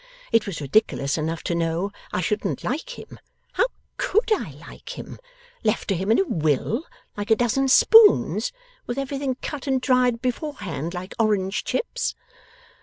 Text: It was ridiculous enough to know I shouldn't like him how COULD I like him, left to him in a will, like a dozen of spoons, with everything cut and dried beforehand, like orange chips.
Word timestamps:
It 0.31 0.47
was 0.47 0.59
ridiculous 0.61 1.15
enough 1.15 1.43
to 1.43 1.53
know 1.53 1.91
I 2.11 2.21
shouldn't 2.21 2.63
like 2.63 2.97
him 2.97 3.19
how 3.51 3.67
COULD 3.97 4.31
I 4.31 4.51
like 4.67 4.97
him, 4.97 5.19
left 5.63 5.87
to 5.89 5.95
him 5.95 6.09
in 6.11 6.17
a 6.17 6.23
will, 6.25 6.87
like 7.15 7.29
a 7.29 7.35
dozen 7.35 7.65
of 7.65 7.71
spoons, 7.71 8.51
with 8.87 8.97
everything 8.97 9.35
cut 9.43 9.67
and 9.67 9.79
dried 9.79 10.19
beforehand, 10.19 10.95
like 10.95 11.13
orange 11.19 11.63
chips. 11.63 12.15